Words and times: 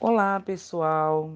Olá, 0.00 0.38
pessoal. 0.38 1.32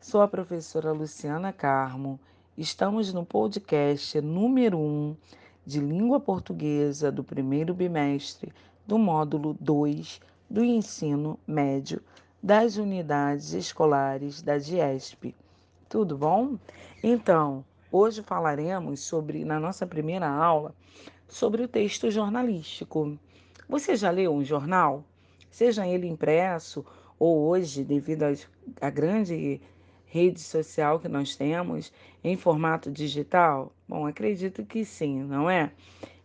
Sou 0.00 0.22
a 0.22 0.26
professora 0.26 0.90
Luciana 0.90 1.52
Carmo. 1.52 2.18
Estamos 2.58 3.14
no 3.14 3.24
podcast 3.24 4.20
número 4.20 4.76
1 4.76 5.16
de 5.64 5.78
língua 5.78 6.18
portuguesa 6.18 7.12
do 7.12 7.22
primeiro 7.22 7.72
bimestre 7.72 8.52
do 8.84 8.98
módulo 8.98 9.56
2 9.60 10.20
do 10.50 10.64
ensino 10.64 11.38
médio 11.46 12.02
das 12.42 12.76
unidades 12.76 13.52
escolares 13.52 14.42
da 14.42 14.58
DIESP. 14.58 15.32
Tudo 15.88 16.18
bom? 16.18 16.58
Então, 17.04 17.64
hoje 17.92 18.20
falaremos 18.20 18.98
sobre, 18.98 19.44
na 19.44 19.60
nossa 19.60 19.86
primeira 19.86 20.28
aula, 20.28 20.74
sobre 21.28 21.62
o 21.62 21.68
texto 21.68 22.10
jornalístico. 22.10 23.16
Você 23.68 23.94
já 23.94 24.10
leu 24.10 24.34
um 24.34 24.44
jornal? 24.44 25.04
Seja 25.52 25.86
ele 25.86 26.08
impresso 26.08 26.84
ou 27.22 27.46
hoje, 27.46 27.84
devido 27.84 28.24
à 28.80 28.90
grande 28.90 29.60
rede 30.06 30.40
social 30.40 30.98
que 30.98 31.06
nós 31.06 31.36
temos, 31.36 31.92
em 32.24 32.36
formato 32.36 32.90
digital? 32.90 33.72
Bom, 33.88 34.08
acredito 34.08 34.64
que 34.64 34.84
sim, 34.84 35.22
não 35.22 35.48
é? 35.48 35.70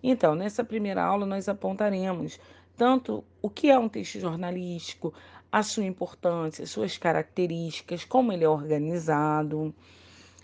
Então, 0.02 0.34
nessa 0.34 0.64
primeira 0.64 1.04
aula, 1.04 1.24
nós 1.24 1.48
apontaremos 1.48 2.40
tanto 2.76 3.24
o 3.44 3.48
que 3.48 3.70
é 3.70 3.78
um 3.78 3.88
texto 3.88 4.20
jornalístico, 4.20 5.14
a 5.52 5.62
sua 5.62 5.86
importância, 5.86 6.66
suas 6.66 6.98
características, 6.98 8.04
como 8.04 8.34
ele 8.34 8.44
é 8.44 8.50
organizado. 8.50 9.72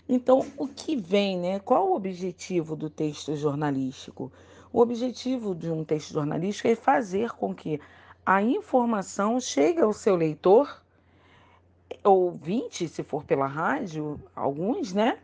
Então, 0.08 0.46
o 0.56 0.68
que 0.68 0.94
vem, 0.94 1.36
né? 1.36 1.58
Qual 1.58 1.90
o 1.90 1.96
objetivo 1.96 2.76
do 2.76 2.88
texto 2.88 3.34
jornalístico? 3.34 4.30
O 4.72 4.78
objetivo 4.78 5.52
de 5.52 5.68
um 5.68 5.82
texto 5.82 6.12
jornalístico 6.12 6.68
é 6.68 6.76
fazer 6.76 7.32
com 7.32 7.52
que 7.52 7.80
a 8.26 8.42
informação 8.42 9.38
chega 9.38 9.84
ao 9.84 9.92
seu 9.92 10.16
leitor, 10.16 10.82
ouvinte, 12.02 12.88
se 12.88 13.02
for 13.02 13.24
pela 13.24 13.46
rádio, 13.46 14.20
alguns, 14.34 14.92
né? 14.92 15.18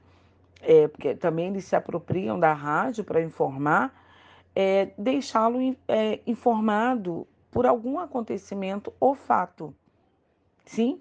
É, 0.62 0.88
porque 0.88 1.14
também 1.14 1.48
eles 1.48 1.64
se 1.64 1.74
apropriam 1.74 2.38
da 2.38 2.52
rádio 2.52 3.02
para 3.02 3.22
informar, 3.22 3.94
é, 4.54 4.90
deixá-lo 4.98 5.58
é, 5.88 6.20
informado 6.26 7.26
por 7.50 7.66
algum 7.66 7.98
acontecimento 7.98 8.92
ou 9.00 9.14
fato. 9.14 9.74
Sim? 10.66 11.00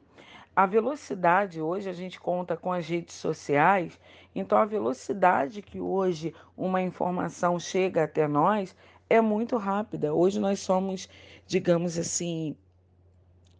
A 0.55 0.65
velocidade, 0.65 1.61
hoje 1.61 1.89
a 1.89 1.93
gente 1.93 2.19
conta 2.19 2.57
com 2.57 2.71
as 2.71 2.87
redes 2.87 3.15
sociais, 3.15 3.99
então 4.33 4.57
a 4.57 4.65
velocidade 4.65 5.61
que 5.61 5.79
hoje 5.79 6.33
uma 6.57 6.81
informação 6.81 7.59
chega 7.59 8.03
até 8.03 8.27
nós 8.27 8.75
é 9.09 9.19
muito 9.19 9.57
rápida. 9.57 10.13
Hoje 10.13 10.39
nós 10.39 10.59
somos, 10.59 11.09
digamos 11.47 11.97
assim, 11.97 12.55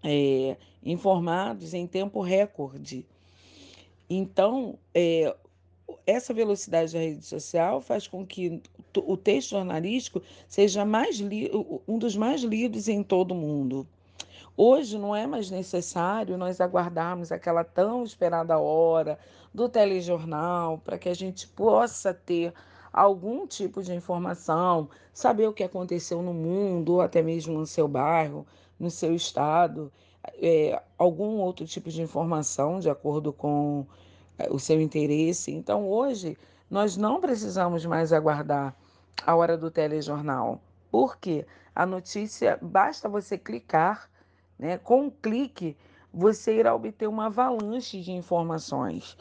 é, 0.03 0.56
informados 0.83 1.73
em 1.73 1.88
tempo 1.88 2.22
recorde. 2.22 3.06
Então, 4.09 4.78
é, 4.94 5.36
essa 6.06 6.33
velocidade 6.33 6.94
da 6.94 7.00
rede 7.00 7.25
social 7.25 7.81
faz 7.81 8.08
com 8.08 8.25
que 8.25 8.61
o 8.95 9.17
texto 9.17 9.52
jornalístico 9.52 10.22
seja 10.47 10.86
mais 10.86 11.19
um 11.88 11.97
dos 11.97 12.16
mais 12.16 12.41
lidos 12.41 12.88
em 12.88 13.03
todo 13.03 13.31
o 13.31 13.36
mundo. 13.36 13.88
Hoje 14.58 14.97
não 14.97 15.16
é 15.16 15.25
mais 15.25 15.50
necessário 15.50 16.38
nós 16.38 16.59
aguardarmos 16.59 17.31
aquela 17.31 17.63
tão 17.63 18.03
esperada 18.03 18.58
hora 18.58 19.17
do 19.53 19.69
telejornal 19.69 20.80
para 20.80 20.97
que 20.97 21.08
a 21.08 21.13
gente 21.13 21.47
possa 21.47 22.13
ter 22.13 22.53
algum 22.91 23.45
tipo 23.47 23.81
de 23.81 23.93
informação, 23.93 24.89
saber 25.13 25.47
o 25.47 25.53
que 25.53 25.63
aconteceu 25.63 26.21
no 26.21 26.33
mundo, 26.33 26.93
ou 26.93 27.01
até 27.01 27.21
mesmo 27.21 27.57
no 27.57 27.65
seu 27.65 27.87
bairro, 27.87 28.45
no 28.79 28.89
seu 28.89 29.13
estado, 29.13 29.91
é, 30.41 30.81
algum 30.97 31.37
outro 31.37 31.65
tipo 31.65 31.89
de 31.89 32.01
informação 32.01 32.79
de 32.79 32.89
acordo 32.89 33.31
com 33.31 33.85
é, 34.37 34.49
o 34.49 34.59
seu 34.59 34.81
interesse. 34.81 35.51
Então, 35.51 35.87
hoje, 35.87 36.37
nós 36.69 36.95
não 36.97 37.19
precisamos 37.19 37.85
mais 37.85 38.13
aguardar 38.13 38.75
a 39.25 39.35
hora 39.35 39.57
do 39.57 39.69
telejornal, 39.69 40.61
porque 40.91 41.45
a 41.75 41.85
notícia, 41.85 42.57
basta 42.61 43.07
você 43.07 43.38
clicar, 43.38 44.09
né? 44.57 44.78
com 44.78 45.03
um 45.03 45.09
clique, 45.09 45.78
você 46.13 46.57
irá 46.57 46.73
obter 46.73 47.07
uma 47.07 47.28
avalanche 47.28 48.01
de 48.01 48.11
informações. 48.11 49.17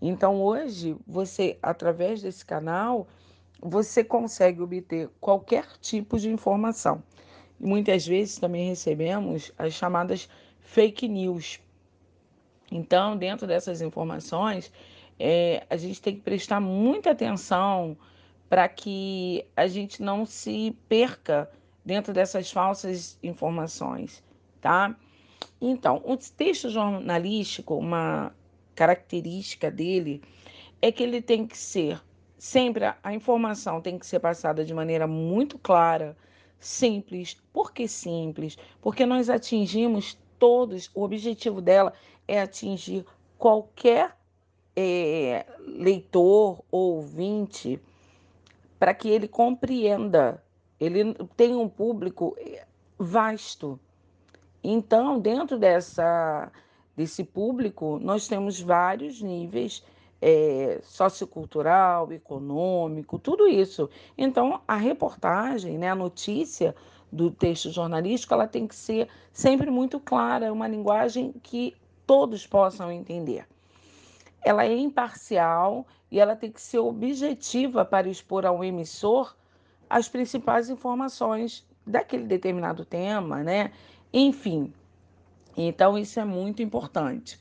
Então, 0.00 0.42
hoje, 0.42 0.96
você, 1.06 1.58
através 1.62 2.22
desse 2.22 2.44
canal, 2.44 3.06
você 3.60 4.02
consegue 4.02 4.62
obter 4.62 5.10
qualquer 5.20 5.66
tipo 5.80 6.18
de 6.18 6.30
informação. 6.30 7.02
E 7.60 7.66
muitas 7.66 8.06
vezes 8.06 8.38
também 8.38 8.68
recebemos 8.68 9.52
as 9.58 9.74
chamadas 9.74 10.28
fake 10.60 11.06
news. 11.06 11.60
Então, 12.72 13.16
dentro 13.16 13.46
dessas 13.46 13.82
informações, 13.82 14.72
é, 15.18 15.66
a 15.68 15.76
gente 15.76 16.00
tem 16.00 16.14
que 16.14 16.22
prestar 16.22 16.60
muita 16.60 17.10
atenção 17.10 17.96
para 18.48 18.68
que 18.68 19.44
a 19.54 19.66
gente 19.66 20.02
não 20.02 20.24
se 20.24 20.76
perca 20.88 21.50
dentro 21.84 22.12
dessas 22.12 22.50
falsas 22.50 23.18
informações, 23.22 24.22
tá? 24.60 24.96
Então, 25.60 26.02
o 26.04 26.16
texto 26.16 26.70
jornalístico, 26.70 27.76
uma 27.76 28.32
característica 28.80 29.70
dele 29.70 30.22
é 30.80 30.90
que 30.90 31.02
ele 31.02 31.20
tem 31.20 31.46
que 31.46 31.58
ser 31.58 32.00
sempre 32.38 32.86
a 33.02 33.12
informação 33.12 33.82
tem 33.82 33.98
que 33.98 34.06
ser 34.06 34.18
passada 34.18 34.64
de 34.64 34.72
maneira 34.72 35.06
muito 35.06 35.58
clara, 35.58 36.16
simples. 36.58 37.36
Por 37.52 37.74
que 37.74 37.86
simples? 37.86 38.56
Porque 38.80 39.04
nós 39.04 39.28
atingimos 39.28 40.18
todos, 40.38 40.90
o 40.94 41.02
objetivo 41.02 41.60
dela 41.60 41.92
é 42.26 42.40
atingir 42.40 43.04
qualquer 43.36 44.16
é, 44.74 45.44
leitor 45.58 46.64
ou 46.70 46.94
ouvinte 46.94 47.78
para 48.78 48.94
que 48.94 49.10
ele 49.10 49.28
compreenda. 49.28 50.42
Ele 50.80 51.12
tem 51.36 51.54
um 51.54 51.68
público 51.68 52.34
vasto. 52.98 53.78
Então, 54.64 55.20
dentro 55.20 55.58
dessa, 55.58 56.50
desse 57.00 57.24
público, 57.24 57.98
nós 57.98 58.28
temos 58.28 58.60
vários 58.60 59.22
níveis 59.22 59.82
é, 60.20 60.80
sociocultural, 60.82 62.12
econômico, 62.12 63.18
tudo 63.18 63.48
isso. 63.48 63.88
Então, 64.18 64.60
a 64.68 64.76
reportagem, 64.76 65.78
né, 65.78 65.88
a 65.88 65.94
notícia 65.94 66.74
do 67.10 67.30
texto 67.30 67.70
jornalístico, 67.70 68.34
ela 68.34 68.46
tem 68.46 68.66
que 68.66 68.74
ser 68.74 69.08
sempre 69.32 69.70
muito 69.70 69.98
clara, 69.98 70.52
uma 70.52 70.68
linguagem 70.68 71.34
que 71.42 71.74
todos 72.06 72.46
possam 72.46 72.92
entender. 72.92 73.46
Ela 74.42 74.66
é 74.66 74.76
imparcial 74.76 75.86
e 76.10 76.20
ela 76.20 76.36
tem 76.36 76.52
que 76.52 76.60
ser 76.60 76.80
objetiva 76.80 77.82
para 77.82 78.10
expor 78.10 78.44
ao 78.44 78.62
emissor 78.62 79.34
as 79.88 80.06
principais 80.06 80.68
informações 80.68 81.66
daquele 81.86 82.24
determinado 82.24 82.84
tema, 82.84 83.42
né? 83.42 83.72
Enfim, 84.12 84.70
então 85.56 85.98
isso 85.98 86.18
é 86.20 86.24
muito 86.24 86.62
importante. 86.62 87.38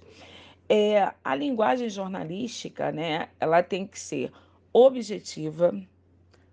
É, 0.68 1.14
a 1.24 1.36
linguagem 1.36 1.90
jornalística, 1.90 2.92
né, 2.92 3.30
ela 3.40 3.64
tem 3.64 3.88
que 3.88 4.00
ser 4.00 4.31
objetiva, 4.72 5.74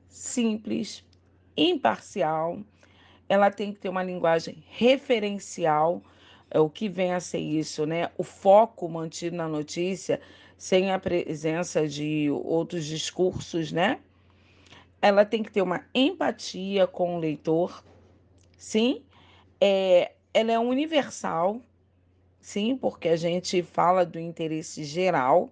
simples, 0.09 1.05
imparcial, 1.57 2.59
ela 3.29 3.51
tem 3.51 3.73
que 3.73 3.81
ter 3.81 3.89
uma 3.89 4.03
linguagem 4.03 4.63
referencial, 4.69 6.03
é, 6.51 6.61
o 6.61 6.71
que 6.71 6.89
vem 6.89 7.13
a 7.13 7.21
ser 7.21 7.39
isso, 7.39 7.85
né? 7.87 8.11
O 8.17 8.23
foco 8.23 8.89
mantido 8.89 9.37
na 9.37 9.49
notícia, 9.49 10.21
sem 10.57 10.93
a 10.93 10.99
presença 10.99 11.87
de 11.87 12.31
outros 12.31 12.87
discursos, 12.87 13.73
né? 13.73 14.01
Ela 15.03 15.25
tem 15.25 15.43
que 15.43 15.51
ter 15.51 15.63
uma 15.63 15.85
empatia 15.95 16.87
com 16.87 17.17
o 17.17 17.19
leitor, 17.19 17.85
sim. 18.57 19.03
É, 19.61 20.13
ela 20.37 20.53
é 20.53 20.59
universal, 20.59 21.63
sim, 22.39 22.77
porque 22.77 23.09
a 23.09 23.17
gente 23.17 23.63
fala 23.63 24.05
do 24.05 24.21
interesse 24.21 24.85
geral. 24.85 25.51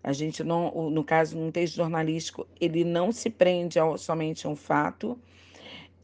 A 0.00 0.12
gente 0.12 0.44
não, 0.44 0.88
no 0.90 1.02
caso, 1.02 1.36
num 1.36 1.50
texto 1.50 1.74
jornalístico, 1.74 2.46
ele 2.60 2.84
não 2.84 3.10
se 3.10 3.28
prende 3.28 3.80
ao, 3.80 3.98
somente 3.98 4.46
a 4.46 4.50
um 4.50 4.54
fato. 4.54 5.18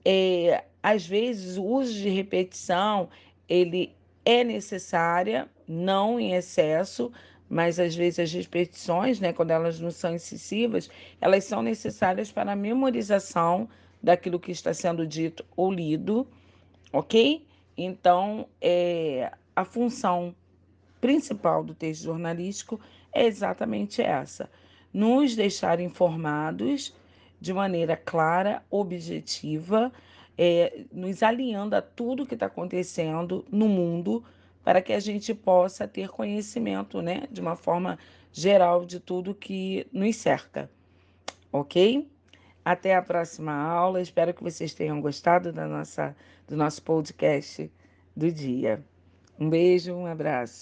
É, 0.04 0.64
às 0.82 1.06
vezes, 1.06 1.56
o 1.56 1.62
uso 1.62 1.92
de 1.92 2.08
repetição, 2.08 3.08
ele 3.48 3.94
é 4.24 4.42
necessária, 4.42 5.48
não 5.68 6.18
em 6.18 6.34
excesso, 6.34 7.12
mas 7.48 7.78
às 7.78 7.94
vezes 7.94 8.18
as 8.18 8.32
repetições, 8.32 9.20
né, 9.20 9.32
quando 9.32 9.52
elas 9.52 9.78
não 9.78 9.92
são 9.92 10.12
excessivas, 10.12 10.90
elas 11.20 11.44
são 11.44 11.62
necessárias 11.62 12.32
para 12.32 12.50
a 12.50 12.56
memorização 12.56 13.68
daquilo 14.02 14.40
que 14.40 14.50
está 14.50 14.74
sendo 14.74 15.06
dito 15.06 15.44
ou 15.56 15.72
lido, 15.72 16.26
ok? 16.92 17.46
Então, 17.76 18.46
é, 18.60 19.32
a 19.54 19.64
função 19.64 20.34
principal 21.00 21.64
do 21.64 21.74
texto 21.74 22.04
jornalístico 22.04 22.80
é 23.12 23.26
exatamente 23.26 24.00
essa: 24.02 24.50
nos 24.92 25.34
deixar 25.34 25.80
informados 25.80 26.94
de 27.40 27.52
maneira 27.52 27.96
clara, 27.96 28.62
objetiva, 28.70 29.92
é, 30.38 30.84
nos 30.92 31.22
alinhando 31.22 31.74
a 31.74 31.82
tudo 31.82 32.26
que 32.26 32.34
está 32.34 32.46
acontecendo 32.46 33.44
no 33.50 33.68
mundo 33.68 34.24
para 34.62 34.80
que 34.80 34.92
a 34.92 35.00
gente 35.00 35.34
possa 35.34 35.88
ter 35.88 36.08
conhecimento, 36.08 37.02
né, 37.02 37.24
de 37.30 37.40
uma 37.40 37.56
forma 37.56 37.98
geral 38.32 38.84
de 38.84 39.00
tudo 39.00 39.34
que 39.34 39.86
nos 39.92 40.16
cerca. 40.16 40.70
Ok? 41.52 42.08
Até 42.64 42.94
a 42.94 43.02
próxima 43.02 43.52
aula. 43.52 44.00
Espero 44.00 44.32
que 44.34 44.42
vocês 44.42 44.74
tenham 44.74 45.00
gostado 45.00 45.52
da 45.52 45.66
nossa, 45.66 46.14
do 46.46 46.56
nosso 46.56 46.82
podcast 46.82 47.70
do 48.16 48.30
dia. 48.30 48.84
Um 49.38 49.50
beijo, 49.50 49.94
um 49.94 50.06
abraço. 50.06 50.60